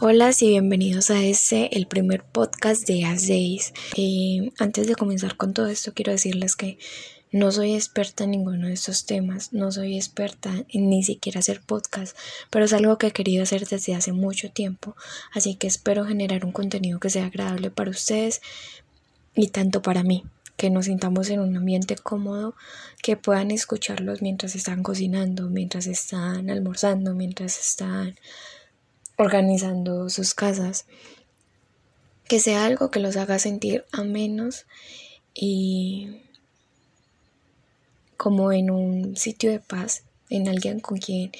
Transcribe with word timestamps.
Hola 0.00 0.30
y 0.38 0.48
bienvenidos 0.50 1.10
a 1.10 1.24
este, 1.24 1.76
el 1.76 1.88
primer 1.88 2.22
podcast 2.22 2.86
de 2.86 3.04
As 3.04 3.26
Days. 3.26 3.72
Eh, 3.96 4.52
antes 4.60 4.86
de 4.86 4.94
comenzar 4.94 5.36
con 5.36 5.52
todo 5.52 5.66
esto, 5.66 5.92
quiero 5.92 6.12
decirles 6.12 6.54
que 6.54 6.78
no 7.32 7.50
soy 7.50 7.74
experta 7.74 8.22
en 8.22 8.30
ninguno 8.30 8.68
de 8.68 8.74
estos 8.74 9.06
temas, 9.06 9.52
no 9.52 9.72
soy 9.72 9.96
experta 9.96 10.64
en 10.68 10.88
ni 10.88 11.02
siquiera 11.02 11.40
hacer 11.40 11.60
podcast, 11.62 12.16
pero 12.48 12.64
es 12.64 12.72
algo 12.72 12.96
que 12.96 13.08
he 13.08 13.10
querido 13.10 13.42
hacer 13.42 13.66
desde 13.66 13.96
hace 13.96 14.12
mucho 14.12 14.52
tiempo, 14.52 14.94
así 15.32 15.56
que 15.56 15.66
espero 15.66 16.06
generar 16.06 16.44
un 16.44 16.52
contenido 16.52 17.00
que 17.00 17.10
sea 17.10 17.26
agradable 17.26 17.72
para 17.72 17.90
ustedes 17.90 18.40
y 19.34 19.48
tanto 19.48 19.82
para 19.82 20.04
mí, 20.04 20.24
que 20.56 20.70
nos 20.70 20.84
sintamos 20.84 21.28
en 21.30 21.40
un 21.40 21.56
ambiente 21.56 21.96
cómodo, 21.96 22.54
que 23.02 23.16
puedan 23.16 23.50
escucharlos 23.50 24.22
mientras 24.22 24.54
están 24.54 24.84
cocinando, 24.84 25.50
mientras 25.50 25.88
están 25.88 26.50
almorzando, 26.50 27.14
mientras 27.14 27.58
están 27.58 28.14
organizando 29.18 30.08
sus 30.08 30.32
casas, 30.32 30.86
que 32.26 32.40
sea 32.40 32.64
algo 32.64 32.90
que 32.90 33.00
los 33.00 33.16
haga 33.16 33.38
sentir 33.38 33.84
a 33.92 34.04
menos 34.04 34.66
y 35.34 36.22
como 38.16 38.52
en 38.52 38.70
un 38.70 39.16
sitio 39.16 39.50
de 39.50 39.60
paz, 39.60 40.04
en 40.30 40.48
alguien 40.48 40.80
con 40.80 40.98
quien 40.98 41.32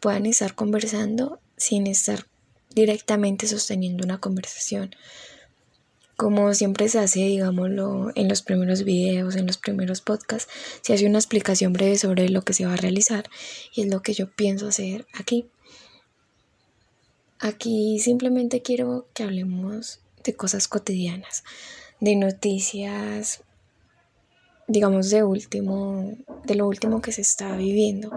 puedan 0.00 0.26
estar 0.26 0.54
conversando 0.54 1.40
sin 1.56 1.86
estar 1.86 2.26
directamente 2.74 3.46
sosteniendo 3.46 4.04
una 4.04 4.20
conversación. 4.20 4.94
Como 6.16 6.52
siempre 6.54 6.88
se 6.88 6.98
hace, 6.98 7.20
digámoslo, 7.20 8.10
en 8.14 8.28
los 8.28 8.42
primeros 8.42 8.84
videos, 8.84 9.36
en 9.36 9.46
los 9.46 9.56
primeros 9.58 10.00
podcasts, 10.00 10.52
se 10.82 10.92
hace 10.92 11.06
una 11.06 11.18
explicación 11.18 11.72
breve 11.72 11.96
sobre 11.96 12.28
lo 12.28 12.42
que 12.42 12.54
se 12.54 12.66
va 12.66 12.74
a 12.74 12.76
realizar 12.76 13.28
y 13.74 13.82
es 13.82 13.88
lo 13.88 14.02
que 14.02 14.14
yo 14.14 14.30
pienso 14.30 14.68
hacer 14.68 15.06
aquí. 15.12 15.46
Aquí 17.40 18.00
simplemente 18.00 18.62
quiero 18.62 19.06
que 19.14 19.22
hablemos 19.22 20.00
de 20.24 20.34
cosas 20.34 20.66
cotidianas, 20.66 21.44
de 22.00 22.16
noticias, 22.16 23.44
digamos, 24.66 25.10
de 25.10 25.22
último, 25.22 26.16
de 26.44 26.56
lo 26.56 26.66
último 26.66 27.00
que 27.00 27.12
se 27.12 27.20
está 27.20 27.56
viviendo. 27.56 28.10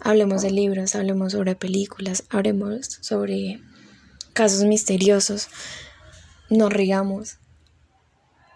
Hablemos 0.00 0.42
de 0.42 0.52
libros, 0.52 0.94
hablemos 0.94 1.32
sobre 1.32 1.56
películas, 1.56 2.24
hablemos 2.30 2.98
sobre 3.00 3.60
casos 4.34 4.64
misteriosos, 4.64 5.48
nos 6.48 6.72
rigamos, 6.72 7.38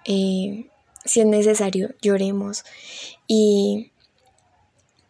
eh, 0.04 0.70
si 1.04 1.20
es 1.20 1.26
necesario, 1.26 1.94
lloremos 2.00 2.64
y 3.26 3.90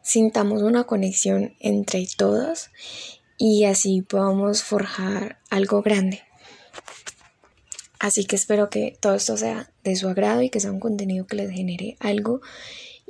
sintamos 0.01 0.63
una 0.63 0.85
conexión 0.85 1.55
entre 1.61 2.07
todos 2.17 2.71
y 3.45 3.65
así 3.65 4.03
podamos 4.03 4.63
forjar 4.63 5.37
algo 5.51 5.83
grande. 5.83 6.23
Así 7.99 8.25
que 8.25 8.37
espero 8.37 8.71
que 8.71 8.97
todo 9.01 9.17
esto 9.17 9.37
sea 9.37 9.69
de 9.83 9.97
su 9.97 10.07
agrado 10.07 10.43
y 10.43 10.49
que 10.49 10.61
sea 10.61 10.71
un 10.71 10.79
contenido 10.79 11.27
que 11.27 11.35
les 11.35 11.51
genere 11.51 11.97
algo 11.99 12.41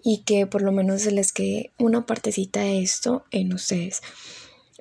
y 0.02 0.22
que 0.22 0.47
por 0.47 0.62
lo 0.62 0.72
menos 0.72 1.02
se 1.02 1.11
les 1.11 1.33
quede 1.33 1.70
una 1.77 2.06
partecita 2.06 2.61
de 2.61 2.83
esto 2.83 3.27
en 3.30 3.52
ustedes. 3.52 4.00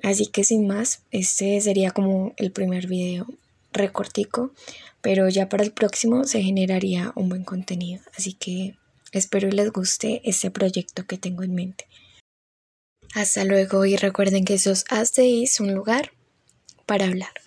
Así 0.02 0.26
que 0.28 0.42
sin 0.42 0.66
más, 0.66 1.02
este 1.10 1.60
sería 1.60 1.90
como 1.90 2.32
el 2.38 2.50
primer 2.50 2.86
video 2.86 3.26
recortico, 3.74 4.52
pero 5.02 5.28
ya 5.28 5.50
para 5.50 5.64
el 5.64 5.72
próximo 5.72 6.24
se 6.24 6.40
generaría 6.40 7.12
un 7.14 7.28
buen 7.28 7.44
contenido. 7.44 8.00
Así 8.16 8.32
que 8.32 8.74
espero 9.12 9.50
les 9.50 9.70
guste 9.70 10.22
este 10.24 10.50
proyecto 10.50 11.04
que 11.04 11.18
tengo 11.18 11.42
en 11.42 11.54
mente. 11.54 11.84
Hasta 13.14 13.44
luego 13.44 13.84
y 13.84 13.96
recuerden 13.96 14.44
que 14.44 14.54
esos 14.54 14.84
As 14.88 15.12
un 15.60 15.74
lugar 15.74 16.12
para 16.86 17.06
hablar. 17.06 17.41